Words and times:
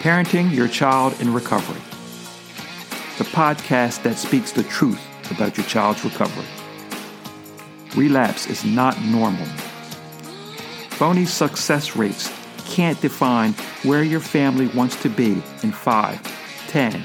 Parenting 0.00 0.50
Your 0.50 0.66
Child 0.66 1.20
in 1.20 1.34
Recovery, 1.34 1.78
the 3.18 3.24
podcast 3.24 4.02
that 4.02 4.16
speaks 4.16 4.50
the 4.50 4.62
truth 4.62 4.98
about 5.30 5.58
your 5.58 5.66
child's 5.66 6.02
recovery. 6.02 6.46
Relapse 7.94 8.46
is 8.46 8.64
not 8.64 8.98
normal. 9.02 9.44
Phony 10.88 11.26
success 11.26 11.96
rates 11.96 12.32
can't 12.64 12.98
define 13.02 13.52
where 13.82 14.02
your 14.02 14.20
family 14.20 14.68
wants 14.68 14.96
to 15.02 15.10
be 15.10 15.42
in 15.62 15.70
5, 15.70 16.66
10, 16.68 17.04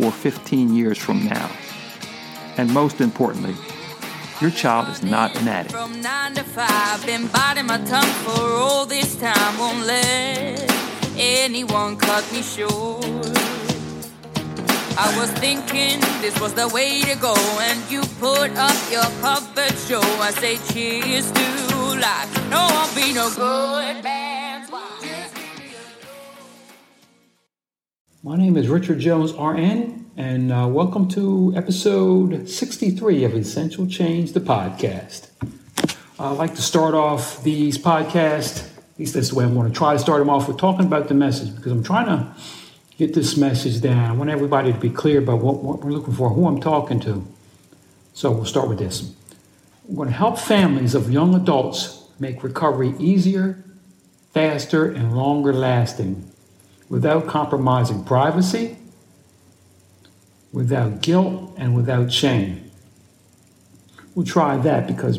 or 0.00 0.12
15 0.12 0.74
years 0.74 0.98
from 0.98 1.24
now. 1.24 1.50
And 2.58 2.70
most 2.74 3.00
importantly, 3.00 3.54
your 4.42 4.50
child 4.50 4.90
is 4.90 5.02
not 5.02 5.34
an 5.40 5.48
addict. 5.48 5.74
From 5.74 5.98
nine 6.02 6.34
to 6.34 6.44
five, 6.44 7.06
been 7.06 7.26
biting 7.28 7.64
my 7.64 7.78
tongue 7.78 8.04
for 8.04 8.38
all 8.38 8.84
this 8.84 9.16
time. 9.16 9.58
Won't 9.58 9.86
let 9.86 10.73
anyone 11.16 11.96
cut 11.96 12.24
me 12.32 12.42
short. 12.42 13.04
I 14.96 15.12
was 15.18 15.30
thinking 15.40 16.00
this 16.20 16.38
was 16.40 16.54
the 16.54 16.68
way 16.68 17.02
to 17.02 17.16
go, 17.16 17.34
and 17.60 17.90
you 17.90 18.02
put 18.20 18.56
up 18.56 18.76
your 18.90 19.08
puppet 19.20 19.76
show. 19.78 20.00
I 20.20 20.30
say 20.30 20.56
cheers 20.72 21.30
to 21.32 21.44
life. 21.98 22.50
No, 22.50 22.58
I'll 22.60 22.94
be 22.94 23.12
no 23.12 23.28
good 23.34 24.04
My 28.22 28.36
name 28.36 28.56
is 28.56 28.68
Richard 28.68 29.00
Jones, 29.00 29.34
RN, 29.34 30.10
and 30.16 30.50
uh, 30.50 30.66
welcome 30.66 31.08
to 31.10 31.52
episode 31.54 32.48
63 32.48 33.24
of 33.24 33.34
Essential 33.34 33.86
Change, 33.86 34.32
the 34.32 34.40
podcast. 34.40 35.28
I 36.18 36.30
like 36.30 36.54
to 36.54 36.62
start 36.62 36.94
off 36.94 37.42
these 37.42 37.76
podcasts, 37.76 38.70
at 38.94 39.00
least 39.00 39.14
that's 39.14 39.30
the 39.30 39.34
way 39.34 39.44
I'm 39.44 39.54
going 39.54 39.70
to 39.70 39.76
try 39.76 39.92
to 39.92 39.98
start 39.98 40.20
them 40.20 40.30
off 40.30 40.46
with 40.46 40.56
talking 40.56 40.86
about 40.86 41.08
the 41.08 41.14
message 41.14 41.54
because 41.56 41.72
I'm 41.72 41.82
trying 41.82 42.06
to 42.06 42.32
get 42.96 43.12
this 43.12 43.36
message 43.36 43.80
down. 43.80 44.08
I 44.08 44.12
want 44.12 44.30
everybody 44.30 44.72
to 44.72 44.78
be 44.78 44.88
clear 44.88 45.18
about 45.18 45.40
what, 45.40 45.64
what 45.64 45.82
we're 45.82 45.90
looking 45.90 46.14
for, 46.14 46.30
who 46.30 46.46
I'm 46.46 46.60
talking 46.60 47.00
to. 47.00 47.26
So 48.12 48.30
we'll 48.30 48.44
start 48.44 48.68
with 48.68 48.78
this. 48.78 49.12
We're 49.88 49.96
going 49.96 50.08
to 50.10 50.14
help 50.14 50.38
families 50.38 50.94
of 50.94 51.10
young 51.10 51.34
adults 51.34 52.08
make 52.20 52.44
recovery 52.44 52.94
easier, 53.00 53.64
faster, 54.32 54.88
and 54.88 55.16
longer 55.16 55.52
lasting 55.52 56.30
without 56.88 57.26
compromising 57.26 58.04
privacy, 58.04 58.76
without 60.52 61.02
guilt, 61.02 61.52
and 61.56 61.74
without 61.74 62.12
shame. 62.12 62.70
We'll 64.14 64.24
try 64.24 64.56
that 64.58 64.86
because 64.86 65.18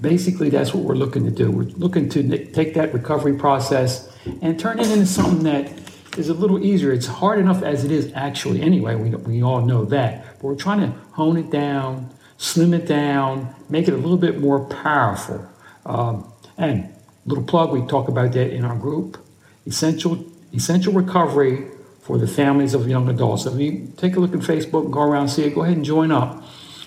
basically 0.00 0.50
that's 0.50 0.74
what 0.74 0.84
we're 0.84 0.94
looking 0.94 1.24
to 1.24 1.30
do. 1.30 1.50
We're 1.50 1.64
looking 1.76 2.08
to 2.10 2.46
take 2.46 2.74
that 2.74 2.92
recovery 2.92 3.36
process 3.36 4.10
and 4.42 4.58
turn 4.58 4.78
it 4.78 4.90
into 4.90 5.06
something 5.06 5.42
that 5.44 5.72
is 6.18 6.28
a 6.28 6.34
little 6.34 6.64
easier. 6.64 6.92
It's 6.92 7.06
hard 7.06 7.38
enough 7.38 7.62
as 7.62 7.84
it 7.84 7.90
is 7.90 8.12
actually 8.14 8.62
anyway. 8.62 8.94
We, 8.94 9.10
we 9.10 9.42
all 9.42 9.62
know 9.62 9.84
that. 9.86 10.24
But 10.34 10.44
we're 10.44 10.56
trying 10.56 10.80
to 10.80 10.98
hone 11.12 11.36
it 11.36 11.50
down, 11.50 12.10
slim 12.36 12.74
it 12.74 12.86
down, 12.86 13.54
make 13.68 13.88
it 13.88 13.94
a 13.94 13.96
little 13.96 14.16
bit 14.16 14.40
more 14.40 14.64
powerful. 14.66 15.46
Um, 15.84 16.32
and 16.56 16.94
little 17.26 17.44
plug, 17.44 17.72
we 17.72 17.86
talk 17.86 18.08
about 18.08 18.32
that 18.32 18.52
in 18.52 18.64
our 18.64 18.76
group. 18.76 19.18
Essential 19.66 20.24
Essential 20.52 20.92
Recovery 20.92 21.66
for 22.02 22.16
the 22.16 22.28
Families 22.28 22.74
of 22.74 22.86
Young 22.86 23.08
Adults. 23.08 23.46
If 23.46 23.58
you 23.58 23.92
take 23.96 24.14
a 24.14 24.20
look 24.20 24.32
at 24.34 24.40
Facebook 24.40 24.90
go 24.90 25.00
around 25.00 25.28
see 25.28 25.42
it, 25.44 25.54
go 25.54 25.62
ahead 25.62 25.76
and 25.76 25.84
join 25.84 26.12
up. 26.12 26.44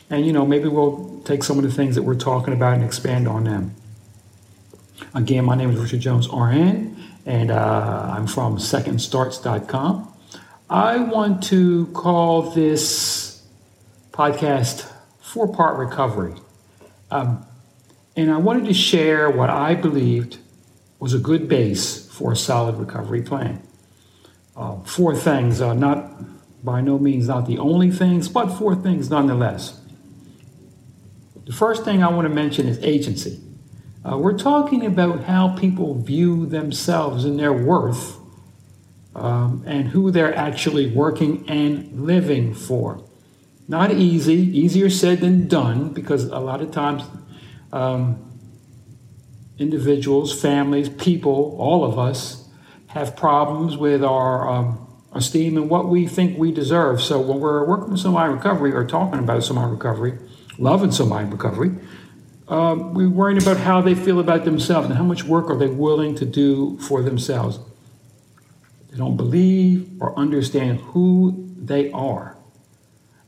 And, 0.09 0.25
you 0.25 0.31
know, 0.31 0.45
maybe 0.45 0.69
we'll 0.69 1.22
take 1.25 1.44
some 1.44 1.58
of 1.58 1.63
the 1.63 1.72
things 1.72 1.95
that 1.95 2.03
we're 2.03 2.16
talking 2.16 2.53
about 2.53 2.75
and 2.75 2.83
expand 2.83 3.27
on 3.27 3.44
them. 3.44 3.75
Again, 5.14 5.45
my 5.45 5.55
name 5.55 5.69
is 5.69 5.80
Richard 5.80 5.99
Jones, 5.99 6.27
RN, 6.30 6.95
and 7.25 7.52
uh, 7.52 8.14
I'm 8.16 8.27
from 8.27 8.58
secondstarts.com. 8.58 10.14
I 10.69 10.97
want 10.97 11.44
to 11.44 11.88
call 11.88 12.52
this 12.52 13.44
podcast 14.11 14.91
Four 15.22 15.53
Part 15.53 15.77
Recovery. 15.77 16.36
Um, 17.11 17.45
and 18.15 18.31
I 18.31 18.37
wanted 18.37 18.65
to 18.65 18.73
share 18.73 19.30
what 19.30 19.49
I 19.49 19.76
believed 19.76 20.39
was 20.99 21.14
a 21.14 21.20
good 21.20 21.48
base 21.48 22.08
for 22.11 22.31
a 22.31 22.36
solid 22.36 22.76
recovery 22.77 23.21
plan. 23.21 23.61
Uh, 24.55 24.80
four 24.83 25.15
things, 25.15 25.61
uh, 25.61 25.73
not 25.73 26.11
by 26.64 26.81
no 26.81 26.98
means 26.98 27.27
not 27.27 27.45
the 27.45 27.60
only 27.60 27.92
things, 27.92 28.27
but 28.27 28.48
four 28.48 28.76
things 28.76 29.10
nonetheless. 29.10 29.80
The 31.47 31.53
first 31.53 31.85
thing 31.85 32.03
I 32.03 32.09
want 32.09 32.27
to 32.27 32.33
mention 32.33 32.67
is 32.67 32.77
agency. 32.83 33.39
Uh, 34.03 34.17
we're 34.17 34.37
talking 34.37 34.85
about 34.85 35.23
how 35.23 35.55
people 35.55 35.95
view 35.95 36.45
themselves 36.45 37.23
and 37.23 37.39
their 37.39 37.53
worth 37.53 38.17
um, 39.15 39.63
and 39.65 39.87
who 39.87 40.11
they're 40.11 40.36
actually 40.36 40.91
working 40.91 41.49
and 41.49 42.05
living 42.05 42.53
for. 42.53 43.02
Not 43.65 43.93
easy, 43.93 44.33
easier 44.33 44.89
said 44.89 45.21
than 45.21 45.47
done, 45.47 45.93
because 45.93 46.25
a 46.25 46.39
lot 46.39 46.61
of 46.61 46.71
times 46.71 47.03
um, 47.71 48.37
individuals, 49.57 50.39
families, 50.39 50.89
people, 50.89 51.55
all 51.57 51.86
of 51.86 51.97
us 51.97 52.49
have 52.87 53.15
problems 53.15 53.77
with 53.77 54.03
our 54.03 54.49
um, 54.49 54.86
esteem 55.13 55.55
and 55.55 55.69
what 55.69 55.87
we 55.87 56.07
think 56.07 56.37
we 56.37 56.52
deserve. 56.52 57.02
So 57.02 57.21
when 57.21 57.39
we're 57.39 57.65
working 57.65 57.91
with 57.91 58.02
somebody 58.02 58.33
recovery 58.33 58.73
or 58.73 58.86
talking 58.86 59.19
about 59.19 59.45
somebody 59.45 59.71
in 59.71 60.27
recovery, 60.57 60.83
and 60.83 60.93
somebody 60.93 61.25
mind 61.25 61.33
recovery, 61.33 61.71
um, 62.47 62.93
we're 62.93 63.09
worrying 63.09 63.41
about 63.41 63.57
how 63.57 63.81
they 63.81 63.95
feel 63.95 64.19
about 64.19 64.45
themselves 64.45 64.87
and 64.87 64.97
how 64.97 65.03
much 65.03 65.23
work 65.23 65.49
are 65.49 65.57
they 65.57 65.67
willing 65.67 66.15
to 66.15 66.25
do 66.25 66.77
for 66.79 67.01
themselves. 67.01 67.59
They 68.89 68.97
don't 68.97 69.17
believe 69.17 69.89
or 69.99 70.17
understand 70.17 70.79
who 70.79 71.53
they 71.57 71.91
are. 71.91 72.37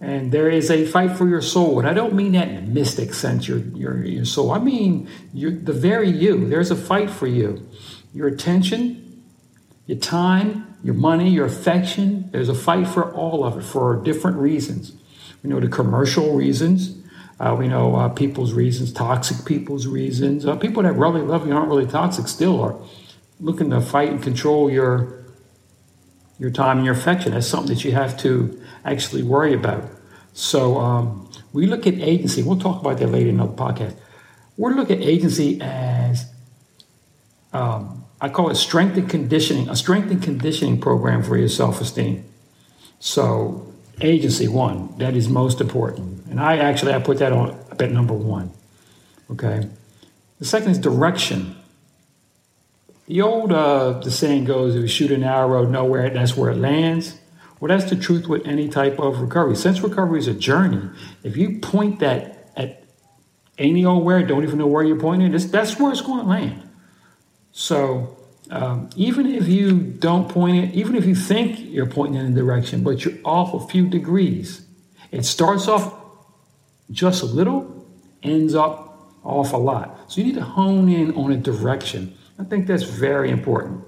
And 0.02 0.32
there 0.32 0.50
is 0.50 0.72
a 0.72 0.86
fight 0.86 1.18
for 1.18 1.28
your 1.28 1.42
soul. 1.42 1.80
And 1.80 1.88
I 1.88 1.94
don't 1.94 2.14
mean 2.14 2.32
that 2.32 2.48
in 2.48 2.56
a 2.56 2.62
mystic 2.62 3.14
sense, 3.14 3.48
your, 3.48 3.58
your, 3.58 4.02
your 4.06 4.24
soul. 4.24 4.52
I 4.52 4.60
mean 4.60 5.10
the 5.34 5.74
very 5.74 6.10
you. 6.10 6.48
There's 6.48 6.72
a 6.72 6.76
fight 6.76 7.10
for 7.10 7.28
you. 7.28 7.68
Your 8.14 8.28
attention, 8.28 9.22
your 9.86 9.98
time, 9.98 10.78
your 10.82 10.94
money, 10.94 11.30
your 11.30 11.46
affection. 11.46 12.30
There's 12.32 12.48
a 12.48 12.56
fight 12.56 12.88
for 12.88 13.14
all 13.14 13.44
of 13.44 13.58
it 13.58 13.64
for 13.64 14.02
different 14.02 14.38
reasons. 14.38 14.94
We 15.44 15.50
know 15.50 15.60
the 15.60 15.68
commercial 15.68 16.34
reasons. 16.34 16.96
Uh, 17.40 17.56
we 17.58 17.68
know 17.68 17.96
uh, 17.96 18.10
people's 18.10 18.54
reasons, 18.54 18.92
toxic 18.92 19.46
people's 19.46 19.88
reasons. 19.88 20.46
Uh, 20.46 20.56
people 20.56 20.84
that 20.84 20.94
really 20.94 21.22
love 21.22 21.48
you 21.48 21.54
aren't 21.54 21.70
really 21.70 21.88
toxic 21.88 22.28
still 22.28 22.62
are 22.62 22.76
looking 23.40 23.70
to 23.70 23.80
fight 23.80 24.10
and 24.10 24.22
control 24.22 24.70
your 24.70 25.24
your 26.38 26.50
time 26.50 26.78
and 26.78 26.86
your 26.86 26.96
affection. 26.96 27.34
That's 27.34 27.48
something 27.48 27.74
that 27.74 27.84
you 27.84 27.92
have 27.94 28.18
to 28.20 28.62
actually 28.86 29.24
worry 29.24 29.54
about. 29.54 29.90
So 30.34 30.78
um, 30.78 31.30
we 31.54 31.66
look 31.66 31.86
at 31.88 31.96
agency. 31.96 32.44
We'll 32.44 32.60
talk 32.60 32.82
about 32.82 32.98
that 33.00 33.08
later 33.08 33.30
in 33.30 33.36
another 33.36 33.54
podcast. 33.54 33.96
We 34.58 34.74
look 34.74 34.92
at 34.92 35.00
agency 35.02 35.60
as 35.62 36.26
um, 37.54 38.06
I 38.22 38.30
call 38.30 38.50
it 38.50 38.56
strength 38.56 38.98
and 38.98 39.10
conditioning, 39.10 39.70
a 39.70 39.76
strength 39.76 40.12
and 40.12 40.22
conditioning 40.22 40.80
program 40.80 41.24
for 41.24 41.38
your 41.38 41.50
self-esteem. 41.50 42.26
So 43.00 43.74
agency 44.02 44.48
one, 44.48 44.98
that 44.98 45.16
is 45.16 45.30
most 45.30 45.62
important. 45.62 46.19
And 46.30 46.40
I 46.40 46.58
actually 46.58 46.94
I 46.94 47.00
put 47.00 47.20
that 47.20 47.32
on 47.32 47.58
at 47.80 47.92
number 47.92 48.14
one. 48.14 48.52
Okay. 49.32 49.68
The 50.40 50.46
second 50.46 50.72
is 50.72 50.78
direction. 50.78 51.56
The 53.08 53.22
old 53.22 53.52
uh, 53.52 54.00
the 54.00 54.12
saying 54.12 54.46
goes, 54.46 54.76
if 54.76 54.82
you 54.82 54.88
shoot 54.88 55.12
an 55.12 55.24
arrow 55.24 55.66
nowhere, 55.66 56.10
that's 56.10 56.38
where 56.38 56.52
it 56.52 56.58
lands. 56.58 57.18
Well, 57.60 57.70
that's 57.70 57.90
the 57.90 57.96
truth 57.96 58.28
with 58.28 58.46
any 58.46 58.70
type 58.70 59.00
of 59.00 59.20
recovery. 59.20 59.56
Since 59.56 59.82
recovery 59.82 60.20
is 60.20 60.28
a 60.28 60.34
journey, 60.34 60.90
if 61.24 61.36
you 61.36 61.60
point 61.60 62.00
that 62.00 62.52
at 62.56 62.84
any 63.58 63.84
old 63.84 64.06
where, 64.06 64.26
don't 64.26 64.44
even 64.44 64.60
know 64.60 64.68
where 64.68 64.84
you're 64.84 65.00
pointing, 65.00 65.32
that's 65.32 65.78
where 65.78 65.92
it's 65.92 66.02
going 66.02 66.22
to 66.22 66.30
land. 66.30 66.70
So 67.52 68.18
um, 68.50 68.90
even 68.96 69.28
if 69.28 69.48
you 69.48 69.80
don't 69.80 70.30
point 70.30 70.58
it, 70.58 70.74
even 70.74 70.96
if 70.96 71.06
you 71.06 71.16
think 71.16 71.60
you're 71.60 71.86
pointing 71.86 72.22
in 72.22 72.32
a 72.32 72.36
direction, 72.36 72.84
but 72.84 73.04
you're 73.04 73.18
off 73.26 73.54
a 73.54 73.68
few 73.68 73.88
degrees, 73.88 74.66
it 75.12 75.26
starts 75.26 75.68
off 75.68 75.94
just 76.92 77.22
a 77.24 77.26
little, 77.26 77.88
ends 78.24 78.56
up 78.56 79.14
off 79.24 79.54
a 79.54 79.58
lot. 79.58 80.12
So 80.12 80.22
you 80.22 80.28
need 80.28 80.36
to 80.36 80.44
hone 80.44 80.90
in 80.90 81.14
on 81.16 81.32
a 81.32 81.38
direction. 81.38 82.18
I 82.38 82.44
think 82.44 82.68
that's 82.68 82.84
very 82.84 83.30
important 83.30 83.84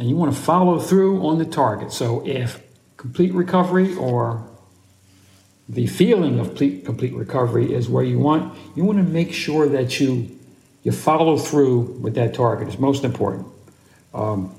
and 0.00 0.08
you 0.08 0.16
want 0.16 0.34
to 0.34 0.40
follow 0.40 0.78
through 0.78 1.26
on 1.26 1.38
the 1.38 1.44
target. 1.44 1.92
So 1.92 2.26
if 2.26 2.62
complete 2.96 3.34
recovery 3.34 3.94
or 3.96 4.48
the 5.68 5.86
feeling 5.86 6.38
of 6.38 6.56
complete 6.56 7.12
recovery 7.14 7.74
is 7.74 7.88
where 7.88 8.02
you 8.02 8.18
want, 8.18 8.58
you 8.74 8.84
want 8.84 8.98
to 8.98 9.04
make 9.04 9.32
sure 9.32 9.68
that 9.68 10.00
you 10.00 10.36
you 10.82 10.92
follow 10.92 11.36
through 11.36 11.80
with 12.00 12.14
that 12.14 12.32
target. 12.32 12.68
It's 12.68 12.78
most 12.78 13.04
important. 13.04 13.46
Um, 14.14 14.54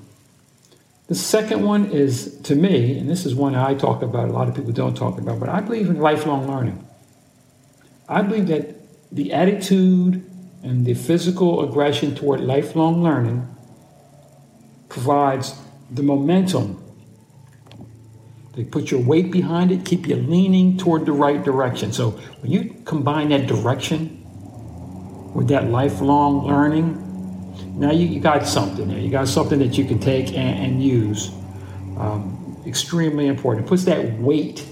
the 1.12 1.18
second 1.18 1.62
one 1.62 1.90
is 1.90 2.40
to 2.44 2.54
me, 2.54 2.96
and 2.96 3.06
this 3.06 3.26
is 3.26 3.34
one 3.34 3.54
I 3.54 3.74
talk 3.74 4.00
about. 4.00 4.30
A 4.30 4.32
lot 4.32 4.48
of 4.48 4.54
people 4.54 4.72
don't 4.72 4.96
talk 4.96 5.18
about, 5.18 5.38
but 5.38 5.50
I 5.50 5.60
believe 5.60 5.90
in 5.90 5.98
lifelong 5.98 6.48
learning. 6.48 6.88
I 8.08 8.22
believe 8.22 8.46
that 8.46 8.76
the 9.14 9.34
attitude 9.34 10.24
and 10.62 10.86
the 10.86 10.94
physical 10.94 11.68
aggression 11.68 12.14
toward 12.14 12.40
lifelong 12.40 13.02
learning 13.02 13.46
provides 14.88 15.54
the 15.90 16.02
momentum. 16.02 16.82
They 18.56 18.64
put 18.64 18.90
your 18.90 19.02
weight 19.02 19.30
behind 19.30 19.70
it, 19.70 19.84
keep 19.84 20.08
you 20.08 20.16
leaning 20.16 20.78
toward 20.78 21.04
the 21.04 21.12
right 21.12 21.44
direction. 21.44 21.92
So 21.92 22.12
when 22.40 22.50
you 22.50 22.74
combine 22.86 23.28
that 23.28 23.46
direction 23.46 24.22
with 25.34 25.48
that 25.48 25.68
lifelong 25.68 26.46
learning, 26.46 27.11
now 27.74 27.90
you, 27.90 28.06
you 28.06 28.20
got 28.20 28.46
something 28.46 28.88
there. 28.88 28.98
You 28.98 29.10
got 29.10 29.28
something 29.28 29.58
that 29.58 29.78
you 29.78 29.84
can 29.84 29.98
take 29.98 30.28
and, 30.28 30.58
and 30.64 30.82
use. 30.82 31.30
Um, 31.96 32.62
extremely 32.66 33.26
important. 33.26 33.66
It 33.66 33.68
puts 33.68 33.84
that 33.84 34.18
weight, 34.18 34.66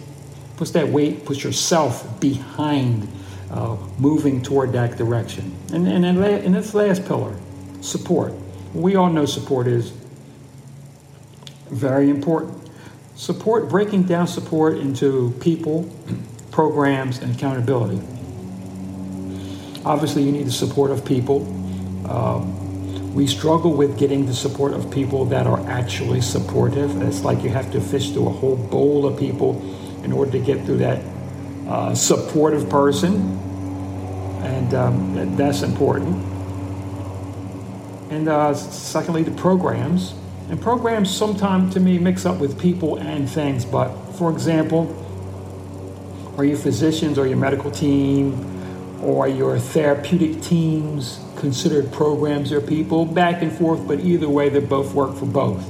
puts 0.57 0.71
that 0.73 0.89
weight, 0.89 1.25
puts 1.25 1.43
yourself 1.43 2.21
behind 2.21 3.09
uh, 3.51 3.77
moving 3.99 4.43
toward 4.43 4.73
that 4.73 4.97
direction. 4.97 5.55
And, 5.73 5.87
and, 5.89 6.05
and 6.05 6.55
this 6.55 6.75
last 6.75 7.05
pillar, 7.07 7.37
support. 7.81 8.33
We 8.75 8.95
all 8.97 9.11
know 9.11 9.27
support 9.27 9.67
is 9.67 9.93
very 11.71 12.11
important. 12.11 12.71
Support, 13.17 13.69
breaking 13.69 14.05
down 14.05 14.27
support 14.27 14.79
into 14.79 15.35
people, 15.41 15.91
programs, 16.51 17.19
and 17.19 17.35
accountability. 17.35 18.01
Obviously, 19.85 20.23
you 20.23 20.33
need 20.33 20.47
the 20.47 20.53
support 20.53 20.91
of 20.91 21.05
people. 21.05 21.43
Um, 22.09 22.60
we 23.15 23.27
struggle 23.27 23.73
with 23.73 23.99
getting 23.99 24.27
the 24.27 24.35
support 24.35 24.73
of 24.73 24.91
people 24.91 25.25
that 25.27 25.47
are 25.47 25.61
actually 25.69 26.21
supportive. 26.21 27.03
It's 27.03 27.25
like 27.25 27.43
you 27.43 27.51
have 27.51 27.71
to 27.73 27.81
fish 27.81 28.13
through 28.13 28.29
a 28.29 28.33
whole 28.33 28.57
bowl 28.57 29.05
of 29.05 29.19
people 29.19 29.61
in 30.05 30.13
order 30.13 30.31
to 30.33 30.39
get 30.39 30.65
through 30.65 30.79
that 30.79 31.03
uh, 31.67 31.95
supportive 31.95 32.71
person, 32.71 33.17
and 34.43 34.75
um, 34.75 35.37
that's 35.37 35.63
important. 35.63 36.17
And 38.11 38.29
uh, 38.29 38.55
secondly, 38.55 39.23
the 39.23 39.31
programs. 39.33 40.15
And 40.49 40.61
programs 40.61 41.15
sometimes 41.15 41.75
to 41.75 41.81
me 41.81 41.99
mix 41.99 42.27
up 42.27 42.39
with 42.39 42.61
people 42.61 42.97
and 42.97 43.31
things, 43.31 43.65
but 43.65 43.95
for 44.15 44.33
example, 44.33 44.97
are 46.37 46.45
your 46.45 46.59
physicians 46.59 47.19
or 47.19 47.27
your 47.27 47.37
medical 47.37 47.71
team 47.71 49.01
or 49.03 49.29
your 49.29 49.59
therapeutic 49.59 50.43
teams 50.43 51.21
considered 51.41 51.93
programs 51.93 52.53
or 52.53 52.61
people? 52.61 53.05
Back 53.05 53.43
and 53.43 53.51
forth, 53.53 53.87
but 53.89 54.01
either 54.01 54.29
way, 54.29 54.49
they 54.49 54.61
both 54.61 54.95
work 54.95 55.17
for 55.17 55.27
both. 55.27 55.69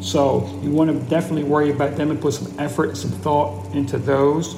So 0.00 0.58
you 0.62 0.70
want 0.70 0.90
to 0.90 0.98
definitely 1.10 1.44
worry 1.44 1.70
about 1.70 1.96
them 1.96 2.10
and 2.10 2.20
put 2.20 2.34
some 2.34 2.58
effort 2.58 2.88
and 2.88 2.98
some 2.98 3.10
thought 3.10 3.72
into 3.74 3.98
those. 3.98 4.56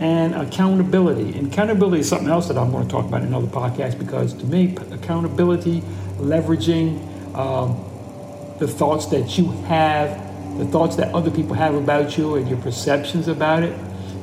And 0.00 0.34
accountability. 0.36 1.36
And 1.36 1.52
accountability 1.52 2.00
is 2.00 2.08
something 2.08 2.28
else 2.28 2.46
that 2.46 2.56
I'm 2.56 2.70
going 2.70 2.86
to 2.86 2.90
talk 2.90 3.04
about 3.04 3.22
in 3.22 3.28
another 3.28 3.48
podcast 3.48 3.98
because 3.98 4.32
to 4.34 4.46
me, 4.46 4.76
accountability, 4.92 5.80
leveraging 6.18 7.34
um, 7.34 7.84
the 8.60 8.68
thoughts 8.68 9.06
that 9.06 9.36
you 9.36 9.50
have, 9.62 10.58
the 10.58 10.66
thoughts 10.66 10.94
that 10.96 11.12
other 11.12 11.32
people 11.32 11.54
have 11.54 11.74
about 11.74 12.16
you, 12.16 12.36
and 12.36 12.48
your 12.48 12.58
perceptions 12.58 13.26
about 13.26 13.64
it, 13.64 13.76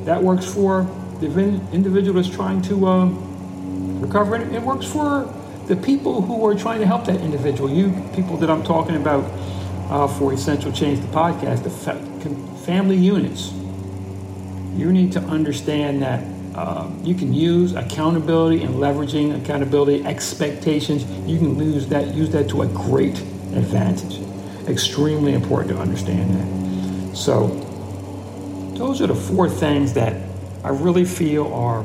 that 0.06 0.24
works 0.24 0.46
for 0.46 0.84
the 1.20 1.28
individual 1.74 2.22
that's 2.22 2.34
trying 2.34 2.62
to 2.62 2.88
um, 2.88 4.00
recover. 4.00 4.36
And 4.36 4.56
it 4.56 4.62
works 4.62 4.86
for 4.86 5.26
the 5.68 5.76
people 5.76 6.22
who 6.22 6.46
are 6.46 6.56
trying 6.56 6.80
to 6.80 6.86
help 6.86 7.06
that 7.06 7.22
individual. 7.22 7.70
You 7.70 7.92
people 8.16 8.38
that 8.38 8.50
I'm 8.50 8.64
talking 8.64 8.96
about 8.96 9.24
uh, 9.90 10.08
for 10.08 10.34
Essential 10.34 10.72
Change, 10.72 11.00
the 11.00 11.08
podcast, 11.08 11.64
the 11.64 11.70
fa- 11.70 12.00
family 12.66 12.98
units. 12.98 13.52
You 14.76 14.92
need 14.92 15.12
to 15.14 15.20
understand 15.22 16.02
that 16.02 16.24
uh, 16.56 16.90
you 17.04 17.16
can 17.16 17.34
use 17.34 17.74
accountability 17.74 18.64
and 18.64 18.76
leveraging 18.76 19.42
accountability 19.42 20.06
expectations. 20.06 21.04
You 21.28 21.38
can 21.40 21.58
use 21.60 21.88
that 21.88 22.14
use 22.14 22.30
that 22.32 22.50
to 22.50 22.62
a 22.62 22.68
great 22.68 23.20
advantage. 23.54 24.22
Extremely 24.68 25.34
important 25.34 25.72
to 25.72 25.80
understand 25.80 26.36
that. 26.36 27.16
So 27.16 27.48
those 28.76 29.02
are 29.02 29.08
the 29.08 29.16
four 29.16 29.50
things 29.50 29.94
that 29.94 30.22
I 30.64 30.70
really 30.70 31.06
feel 31.06 31.52
are 31.54 31.84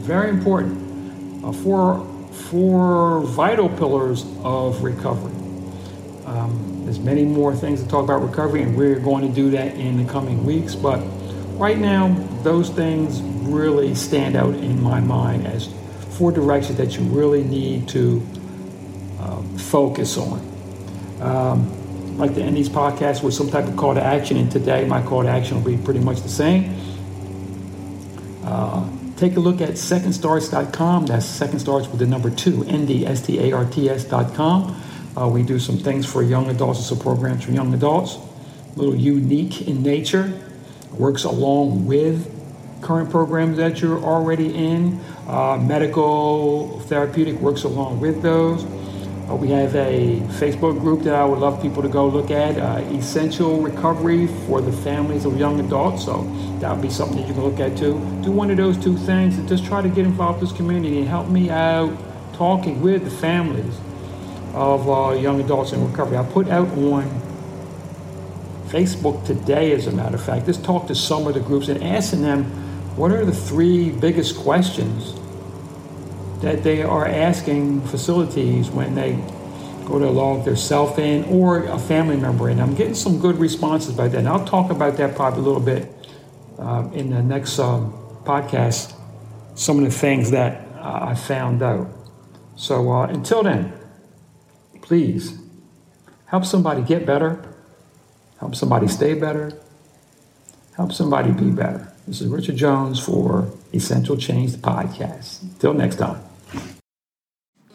very 0.00 0.30
important. 0.30 1.44
Uh, 1.44 1.52
four 1.52 2.06
four 2.42 3.20
vital 3.20 3.68
pillars 3.68 4.24
of 4.42 4.82
recovery. 4.82 5.32
Um, 6.26 6.82
there's 6.84 6.98
many 6.98 7.24
more 7.24 7.54
things 7.54 7.82
to 7.82 7.88
talk 7.88 8.04
about 8.04 8.22
recovery, 8.22 8.62
and 8.62 8.76
we're 8.76 8.98
going 8.98 9.26
to 9.26 9.34
do 9.34 9.50
that 9.50 9.74
in 9.74 10.04
the 10.04 10.10
coming 10.10 10.44
weeks. 10.44 10.74
But 10.74 10.98
right 11.58 11.78
now, 11.78 12.08
those 12.42 12.70
things 12.70 13.20
really 13.20 13.94
stand 13.94 14.36
out 14.36 14.54
in 14.54 14.82
my 14.82 15.00
mind 15.00 15.46
as 15.46 15.68
four 16.16 16.32
directions 16.32 16.78
that 16.78 16.96
you 16.96 17.02
really 17.04 17.42
need 17.42 17.88
to 17.88 18.26
uh, 19.20 19.42
focus 19.58 20.16
on. 20.16 20.38
Um, 21.20 21.76
I'd 22.12 22.16
like 22.16 22.34
to 22.34 22.42
end 22.42 22.56
these 22.56 22.68
podcasts 22.68 23.22
with 23.22 23.34
some 23.34 23.50
type 23.50 23.66
of 23.66 23.76
call 23.76 23.94
to 23.94 24.02
action, 24.02 24.36
and 24.36 24.50
today 24.50 24.84
my 24.84 25.02
call 25.02 25.22
to 25.22 25.28
action 25.28 25.62
will 25.62 25.70
be 25.70 25.82
pretty 25.82 26.00
much 26.00 26.22
the 26.22 26.28
same. 26.28 26.76
Uh, 28.44 28.88
take 29.20 29.36
a 29.36 29.40
look 29.40 29.60
at 29.60 29.72
secondstarts.com. 29.72 31.06
That's 31.06 31.26
second 31.26 31.58
starts 31.58 31.86
with 31.88 31.98
the 31.98 32.06
number 32.06 32.30
two, 32.30 32.64
N-D-S-T-A-R-T-S.com. 32.64 33.22
Uh, 35.16 35.28
we 35.28 35.42
do 35.42 35.58
some 35.58 35.76
things 35.76 36.06
for 36.06 36.22
young 36.22 36.48
adults 36.48 36.78
and 36.78 36.86
some 36.86 36.98
programs 36.98 37.44
for 37.44 37.52
young 37.52 37.74
adults. 37.74 38.16
A 38.16 38.78
little 38.78 38.96
unique 38.96 39.68
in 39.68 39.82
nature. 39.82 40.32
Works 40.92 41.24
along 41.24 41.86
with 41.86 42.34
current 42.80 43.10
programs 43.10 43.58
that 43.58 43.82
you're 43.82 44.02
already 44.02 44.54
in. 44.54 44.98
Uh, 45.26 45.58
medical, 45.58 46.80
therapeutic 46.80 47.36
works 47.40 47.64
along 47.64 48.00
with 48.00 48.22
those. 48.22 48.64
We 49.36 49.48
have 49.50 49.76
a 49.76 50.20
Facebook 50.38 50.80
group 50.80 51.02
that 51.02 51.14
I 51.14 51.24
would 51.24 51.38
love 51.38 51.62
people 51.62 51.82
to 51.82 51.88
go 51.88 52.08
look 52.08 52.30
at, 52.30 52.58
uh, 52.58 52.82
Essential 52.90 53.60
Recovery 53.60 54.26
for 54.26 54.60
the 54.60 54.72
Families 54.72 55.24
of 55.24 55.38
Young 55.38 55.60
Adults. 55.60 56.04
So 56.04 56.28
that 56.58 56.72
would 56.72 56.82
be 56.82 56.90
something 56.90 57.16
that 57.18 57.28
you 57.28 57.34
can 57.34 57.44
look 57.44 57.60
at 57.60 57.76
too. 57.76 58.00
Do 58.22 58.32
one 58.32 58.50
of 58.50 58.56
those 58.56 58.76
two 58.76 58.96
things 58.96 59.38
and 59.38 59.48
just 59.48 59.64
try 59.64 59.82
to 59.82 59.88
get 59.88 60.04
involved 60.04 60.42
in 60.42 60.48
this 60.48 60.56
community 60.56 60.98
and 60.98 61.08
help 61.08 61.28
me 61.28 61.48
out 61.48 61.96
talking 62.32 62.80
with 62.80 63.04
the 63.04 63.10
families 63.10 63.78
of 64.54 64.88
uh, 64.88 65.12
young 65.12 65.40
adults 65.40 65.72
in 65.72 65.86
recovery. 65.88 66.16
I 66.16 66.24
put 66.24 66.48
out 66.48 66.68
on 66.78 67.04
Facebook 68.66 69.24
today, 69.24 69.72
as 69.72 69.86
a 69.86 69.92
matter 69.92 70.16
of 70.16 70.24
fact, 70.24 70.46
just 70.46 70.64
talk 70.64 70.88
to 70.88 70.94
some 70.94 71.26
of 71.26 71.34
the 71.34 71.40
groups 71.40 71.68
and 71.68 71.84
asking 71.84 72.22
them 72.22 72.44
what 72.96 73.12
are 73.12 73.24
the 73.24 73.34
three 73.34 73.90
biggest 73.90 74.36
questions 74.38 75.14
that 76.42 76.62
they 76.62 76.82
are 76.82 77.06
asking 77.06 77.82
facilities 77.82 78.70
when 78.70 78.94
they 78.94 79.12
go 79.84 79.98
to 79.98 80.08
log 80.08 80.44
their 80.44 80.56
self 80.56 80.98
in 80.98 81.24
or 81.24 81.64
a 81.64 81.78
family 81.78 82.16
member 82.16 82.48
in. 82.48 82.60
I'm 82.60 82.74
getting 82.74 82.94
some 82.94 83.18
good 83.18 83.36
responses 83.38 83.94
by 83.94 84.08
that. 84.08 84.18
And 84.18 84.28
I'll 84.28 84.44
talk 84.44 84.70
about 84.70 84.96
that 84.96 85.16
probably 85.16 85.40
a 85.40 85.42
little 85.42 85.60
bit 85.60 85.92
uh, 86.58 86.88
in 86.92 87.10
the 87.10 87.22
next 87.22 87.58
um, 87.58 87.92
podcast, 88.24 88.94
some 89.54 89.78
of 89.78 89.84
the 89.84 89.90
things 89.90 90.30
that 90.30 90.66
uh, 90.76 91.08
I 91.10 91.14
found 91.14 91.62
out. 91.62 91.88
So 92.56 92.92
uh, 92.92 93.06
until 93.06 93.42
then, 93.42 93.72
please 94.80 95.38
help 96.26 96.44
somebody 96.44 96.82
get 96.82 97.04
better, 97.04 97.54
help 98.38 98.54
somebody 98.54 98.86
stay 98.86 99.14
better, 99.14 99.52
help 100.76 100.92
somebody 100.92 101.32
be 101.32 101.50
better. 101.50 101.92
This 102.06 102.20
is 102.20 102.28
Richard 102.28 102.56
Jones 102.56 102.98
for 102.98 103.50
Essential 103.74 104.16
Change, 104.16 104.52
podcast. 104.52 105.42
Until 105.42 105.74
next 105.74 105.96
time. 105.96 106.29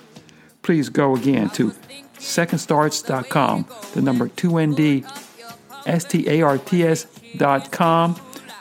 please 0.63 0.89
go 0.89 1.17
again 1.17 1.49
to 1.51 1.73
secondstarts.com, 2.19 3.67
the 3.95 4.03
number 4.03 4.29
2ND, 4.29 5.05
S-T-A-R-T-S.com, 5.87 7.01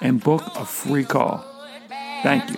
and 0.01 0.23
book 0.23 0.43
a 0.55 0.65
free 0.65 1.03
call. 1.03 1.43
Thank 2.23 2.49
you. 2.49 2.57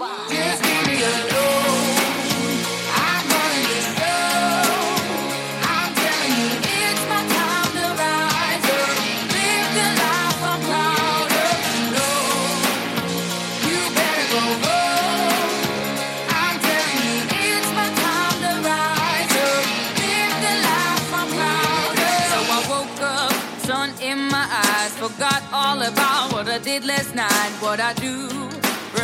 Forgot 25.19 25.43
all 25.51 25.81
about 25.81 26.31
what 26.31 26.47
I 26.47 26.59
did 26.59 26.85
last 26.85 27.13
night. 27.13 27.51
What 27.59 27.81
I 27.81 27.91
do 27.91 28.29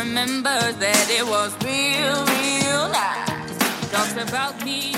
remember 0.00 0.48
that 0.48 1.06
it 1.10 1.26
was 1.26 1.52
real, 1.62 2.24
real 2.24 2.88
nice. 2.88 3.90
Talks 3.92 4.16
about 4.16 4.64
me. 4.64 4.94